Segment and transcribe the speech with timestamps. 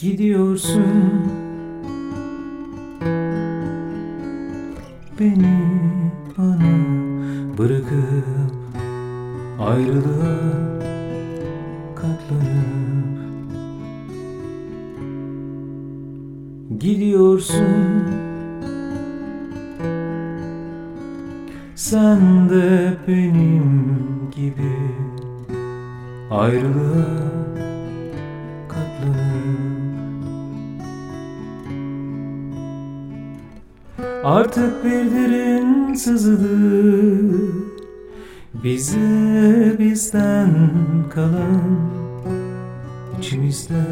[0.00, 0.82] Gidiyorsun?
[5.20, 5.58] Beni
[6.38, 6.78] bana
[7.58, 8.54] bırakıp
[9.60, 10.80] Ayrılığa
[11.94, 13.20] katlanıp
[16.78, 17.64] Gidiyorsun.
[21.74, 23.88] Sen de benim
[24.36, 24.76] gibi
[26.30, 27.30] Ayrılığa
[34.24, 36.48] Artık bir derin sızılı
[38.64, 40.70] Bize bizden
[41.14, 41.90] kalan
[43.18, 43.84] içimizde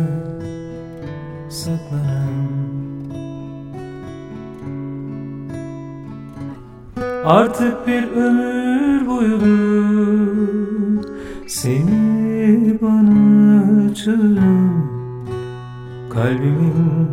[1.48, 2.28] saklanan.
[7.24, 9.58] Artık bir ömür boyulu
[11.46, 14.88] Seni bana çağıran
[16.10, 17.08] Kalbimin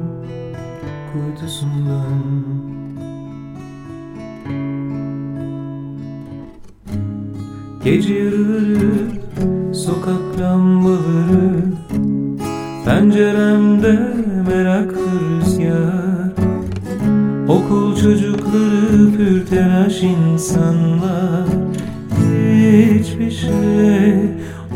[1.13, 2.45] kuytusundan
[7.85, 9.07] Gece yarıları
[9.73, 11.63] sokak lambaları
[12.85, 13.99] Penceremde
[14.47, 16.31] meraklı rüzgar.
[17.47, 21.45] Okul çocukları pür telaş insanlar
[22.17, 24.13] Hiçbir şey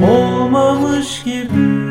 [0.10, 1.90] olmamış gibi.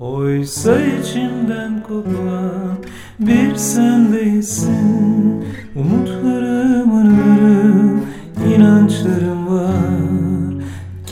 [0.00, 2.76] Oysa içimden kopan
[3.20, 4.14] bir sen
[5.76, 6.33] Umutlarım,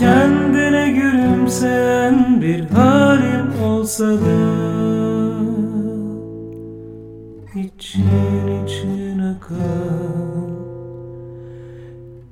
[0.03, 4.53] Kendine gülümseyen bir halim olsa da
[7.55, 10.51] İçin için akan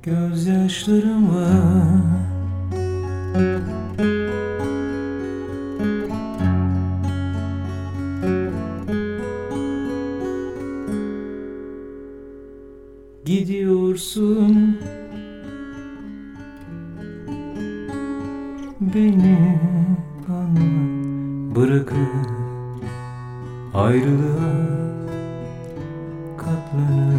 [0.03, 2.11] gözyaşlarım var.
[13.25, 14.77] Gidiyorsun
[18.81, 19.59] Beni
[20.29, 20.69] bana
[21.55, 21.97] bırakıp
[23.73, 24.53] Ayrılığa
[26.37, 27.10] katlanıp